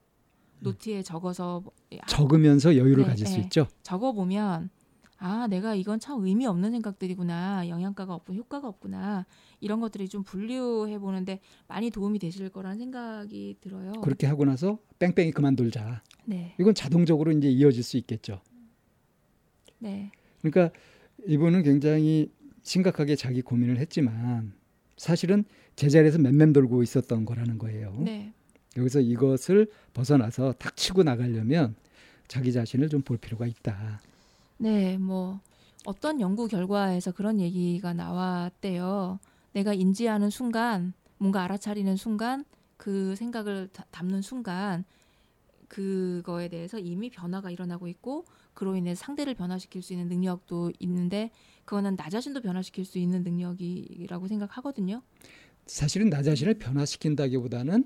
노트에 0.59 1.01
적어서 1.01 1.63
아, 1.99 2.05
적으면서 2.05 2.77
여유를 2.77 3.03
네, 3.03 3.09
가질 3.09 3.25
수 3.25 3.35
네. 3.37 3.41
있죠. 3.41 3.67
적어 3.81 4.11
보면 4.11 4.69
아 5.17 5.47
내가 5.47 5.73
이건 5.75 5.99
참 5.99 6.23
의미 6.25 6.45
없는 6.45 6.71
생각들이구나 6.71 7.67
영양가가 7.67 8.13
없고 8.13 8.33
효과가 8.33 8.67
없구나 8.67 9.25
이런 9.59 9.79
것들이 9.79 10.07
좀 10.09 10.23
분류해 10.23 10.99
보는데 10.99 11.39
많이 11.67 11.89
도움이 11.89 12.19
되실 12.19 12.49
거라는 12.49 12.77
생각이 12.77 13.57
들어요. 13.61 13.91
그렇게 14.01 14.27
하고 14.27 14.45
나서 14.45 14.77
뺑뺑이 14.99 15.31
그만돌자. 15.31 16.03
네, 16.25 16.55
이건 16.59 16.75
자동적으로 16.75 17.31
이제 17.31 17.49
이어질 17.49 17.81
수 17.83 17.97
있겠죠. 17.97 18.41
네, 19.79 20.11
그러니까 20.41 20.75
이분은 21.27 21.63
굉장히 21.63 22.31
심각하게 22.63 23.15
자기 23.15 23.41
고민을 23.41 23.77
했지만 23.77 24.53
사실은 24.97 25.43
제자리에서 25.75 26.19
맴맴 26.19 26.53
돌고 26.53 26.83
있었던 26.83 27.25
거라는 27.25 27.57
거예요. 27.57 27.95
네, 27.99 28.33
여기서 28.77 28.99
이것을 29.01 29.67
벗어나서 29.93 30.53
탁 30.53 30.75
치고 30.77 31.03
나가려면 31.03 31.75
자기 32.27 32.51
자신을 32.53 32.89
좀 32.89 33.01
볼 33.01 33.17
필요가 33.17 33.45
있다. 33.47 33.99
네, 34.57 34.97
뭐 34.97 35.39
어떤 35.85 36.21
연구 36.21 36.47
결과에서 36.47 37.11
그런 37.11 37.39
얘기가 37.39 37.93
나왔대요. 37.93 39.19
내가 39.53 39.73
인지하는 39.73 40.29
순간, 40.29 40.93
뭔가 41.17 41.43
알아차리는 41.43 41.95
순간, 41.97 42.45
그 42.77 43.15
생각을 43.15 43.69
다- 43.73 43.85
담는 43.91 44.21
순간, 44.21 44.85
그거에 45.67 46.47
대해서 46.49 46.77
이미 46.79 47.09
변화가 47.09 47.49
일어나고 47.51 47.87
있고, 47.87 48.25
그로 48.53 48.75
인해 48.75 48.95
상대를 48.95 49.33
변화시킬 49.35 49.81
수 49.81 49.93
있는 49.93 50.07
능력도 50.07 50.73
있는데, 50.79 51.31
그거는 51.65 51.95
나 51.95 52.09
자신도 52.09 52.41
변화시킬 52.41 52.85
수 52.85 52.97
있는 52.99 53.23
능력이라고 53.23 54.27
생각하거든요. 54.27 55.01
사실은 55.65 56.09
나 56.09 56.21
자신을 56.21 56.55
변화시킨다기보다는 56.55 57.85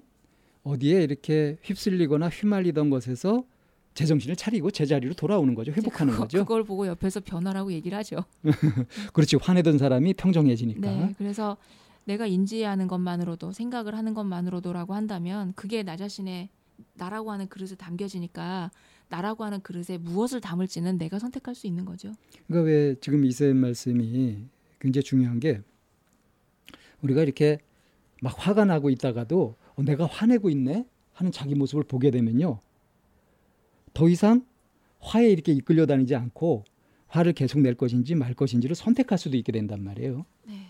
어디에 0.63 1.04
이렇게 1.04 1.58
휩쓸리거나 1.62 2.30
휘말리던 2.30 2.89
것에서 2.89 3.45
제정신을 3.93 4.36
차리고 4.36 4.71
제자리로 4.71 5.13
돌아오는 5.13 5.56
거죠. 5.56 5.71
회복하는 5.71 6.12
그거, 6.12 6.23
거죠. 6.23 6.39
그걸 6.39 6.63
보고 6.63 6.86
옆에서 6.86 7.21
변화라고 7.21 7.71
얘기를 7.71 7.97
하죠. 7.99 8.25
그렇지. 9.13 9.38
화내던 9.38 9.78
사람이 9.78 10.15
평정해지니까. 10.15 10.82
네, 10.82 11.13
그래서 11.17 11.58
내가 12.04 12.28
인지하는 12.28 12.88
것만으로도 12.88 13.51
생각을 13.51 13.95
하는 13.95 14.13
것만으로도라고 14.13 14.93
한다면 14.93 15.54
그게 15.56 15.82
나 15.82 15.95
자신의 15.95 16.49
나라고 16.95 17.32
하는 17.32 17.47
그릇에 17.47 17.75
담겨지니까 17.78 18.69
나라고 19.09 19.43
하는 19.43 19.61
그릇에 19.61 19.97
무엇을 19.97 20.41
담을지는 20.41 20.97
내가 20.97 21.19
선택할 21.19 21.55
수 21.55 21.67
있는 21.67 21.85
거죠. 21.85 22.11
그러니까 22.47 22.67
왜 22.67 22.95
지금 22.99 23.25
이쌤 23.25 23.57
말씀이 23.57 24.45
굉장히 24.79 25.03
중요한 25.03 25.39
게 25.39 25.61
우리가 27.01 27.23
이렇게 27.23 27.59
막 28.21 28.33
화가 28.37 28.65
나고 28.65 28.89
있다가도 28.89 29.55
어, 29.75 29.83
내가 29.83 30.05
화내고 30.05 30.49
있네 30.49 30.85
하는 31.13 31.31
자기 31.31 31.55
모습을 31.55 31.83
보게 31.83 32.11
되면요. 32.11 32.59
더 33.93 34.09
이상 34.09 34.45
화에 34.99 35.29
이렇게 35.29 35.51
이끌려 35.51 35.85
다니지 35.85 36.15
않고 36.15 36.63
화를 37.07 37.33
계속 37.33 37.59
낼 37.61 37.75
것인지 37.75 38.15
말 38.15 38.33
것인지를 38.33 38.75
선택할 38.75 39.17
수도 39.17 39.37
있게 39.37 39.51
된단 39.51 39.83
말이에요. 39.83 40.25
네, 40.47 40.67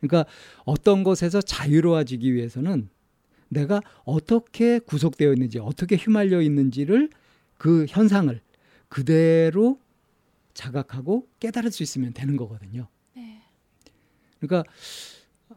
그러니까 0.00 0.30
어떤 0.64 1.04
것에서 1.04 1.40
자유로워지기 1.40 2.34
위해서는 2.34 2.88
내가 3.48 3.80
어떻게 4.04 4.78
구속되어 4.78 5.32
있는지, 5.32 5.58
어떻게 5.58 5.96
휘말려 5.96 6.40
있는지를 6.40 7.10
그 7.58 7.86
현상을 7.88 8.40
그대로 8.88 9.80
자각하고 10.54 11.28
깨달을 11.40 11.70
수 11.70 11.82
있으면 11.82 12.12
되는 12.12 12.36
거거든요. 12.36 12.88
네, 13.14 13.42
그러니까 14.38 14.70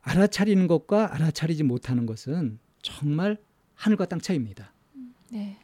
알아차리는 0.02 0.68
것과 0.68 1.14
알아차리지 1.14 1.64
못하는 1.64 2.06
것은 2.06 2.60
정말 2.82 3.38
하늘과 3.76 4.06
땅 4.06 4.20
차이입니다. 4.20 4.74
네, 5.30 5.58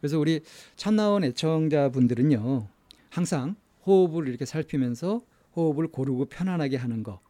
그래서 0.00 0.18
우리 0.18 0.42
참나원 0.76 1.24
애청자분들은요, 1.24 2.68
항상 3.10 3.56
호흡을 3.86 4.28
이렇게 4.28 4.44
살피면서 4.44 5.24
호흡을 5.56 5.88
고르고 5.88 6.26
편안하게 6.26 6.76
하는 6.76 7.02
것, 7.02 7.20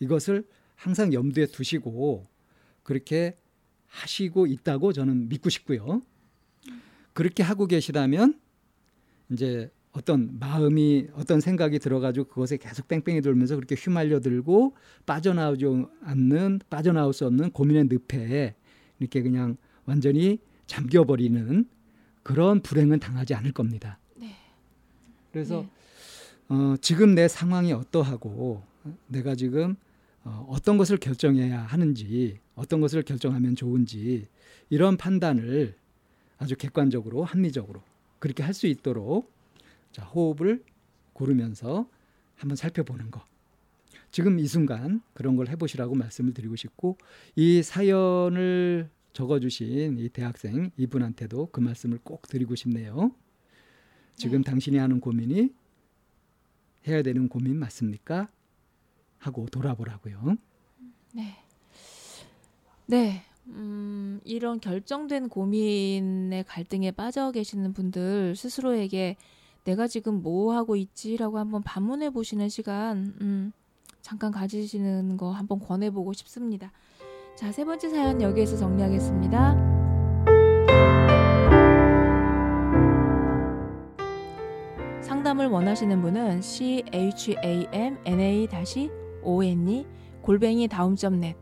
이것을 0.00 0.48
항상 0.74 1.12
염두에 1.12 1.46
두시고 1.46 2.26
그렇게 2.82 3.36
하시고 3.86 4.46
있다고 4.46 4.92
저는 4.92 5.28
믿고 5.28 5.48
싶고요. 5.50 6.02
그렇게 7.12 7.42
하고 7.42 7.66
계시다면 7.66 8.40
이제 9.30 9.70
어떤 9.92 10.38
마음이 10.38 11.08
어떤 11.14 11.40
생각이 11.40 11.78
들어가지고 11.78 12.28
그것에 12.28 12.56
계속 12.56 12.88
뺑뺑이 12.88 13.20
돌면서 13.20 13.56
그렇게 13.56 13.74
휘말려 13.74 14.20
들고 14.20 14.74
빠져나오지 15.04 15.66
않는 16.02 16.60
빠져나올 16.70 17.12
수 17.12 17.26
없는 17.26 17.50
고민의 17.50 17.88
늪에 17.90 18.54
이렇게 18.98 19.22
그냥 19.22 19.56
완전히 19.84 20.38
잠겨버리는 20.66 21.66
그런 22.22 22.60
불행은 22.62 23.00
당하지 23.00 23.34
않을 23.34 23.52
겁니다. 23.52 23.98
네. 24.16 24.34
그래서 25.30 25.62
네. 25.62 25.68
어, 26.48 26.76
지금 26.80 27.14
내 27.14 27.28
상황이 27.28 27.72
어떠하고 27.72 28.62
내가 29.08 29.34
지금 29.34 29.76
어, 30.24 30.46
어떤 30.48 30.78
것을 30.78 30.96
결정해야 30.96 31.60
하는지 31.60 32.38
어떤 32.54 32.80
것을 32.80 33.02
결정하면 33.02 33.56
좋은지 33.56 34.26
이런 34.70 34.96
판단을 34.96 35.74
아주 36.42 36.56
객관적으로 36.56 37.22
합리적으로 37.22 37.82
그렇게 38.18 38.42
할 38.42 38.52
수 38.52 38.66
있도록 38.66 39.30
자, 39.92 40.04
호흡을 40.04 40.64
고르면서 41.12 41.88
한번 42.36 42.56
살펴보는 42.56 43.10
거. 43.10 43.24
지금 44.10 44.38
이 44.40 44.46
순간 44.46 45.02
그런 45.14 45.36
걸 45.36 45.48
해보시라고 45.48 45.94
말씀을 45.94 46.34
드리고 46.34 46.56
싶고 46.56 46.98
이 47.36 47.62
사연을 47.62 48.90
적어주신 49.12 49.98
이 49.98 50.08
대학생 50.08 50.70
이분한테도 50.76 51.50
그 51.52 51.60
말씀을 51.60 51.98
꼭 52.02 52.22
드리고 52.26 52.54
싶네요. 52.56 53.14
지금 54.16 54.42
당신이 54.42 54.78
하는 54.78 55.00
고민이 55.00 55.54
해야 56.88 57.02
되는 57.02 57.28
고민 57.28 57.56
맞습니까? 57.58 58.28
하고 59.18 59.46
돌아보라고요. 59.46 60.36
네. 61.12 61.36
네. 62.86 63.22
음, 63.48 64.20
이런 64.24 64.60
결정된 64.60 65.28
고민의 65.28 66.44
갈등에 66.44 66.90
빠져 66.92 67.32
계시는 67.32 67.72
분들 67.72 68.36
스스로에게 68.36 69.16
내가 69.64 69.86
지금 69.86 70.22
뭐 70.22 70.54
하고 70.54 70.76
있지라고 70.76 71.38
한번 71.38 71.62
반문해 71.62 72.10
보시는 72.10 72.48
시간 72.48 73.14
음, 73.20 73.52
잠깐 74.00 74.32
가지시는 74.32 75.16
거 75.16 75.30
한번 75.30 75.60
권해 75.60 75.90
보고 75.90 76.12
싶습니다. 76.12 76.72
자, 77.36 77.50
세 77.50 77.64
번째 77.64 77.88
사연 77.88 78.20
여기에서 78.20 78.56
정리하겠습니다. 78.56 79.72
상담을 85.00 85.46
원하시는 85.46 86.02
분은 86.02 86.42
c 86.42 86.84
h 86.92 87.36
a 87.44 87.66
m 87.72 87.96
n 88.04 88.20
a 88.20 88.48
o 89.22 89.42
n 89.42 89.68
e 89.68 89.86
골뱅이 90.20 90.68
다음점 90.68 91.20
넷 91.20 91.41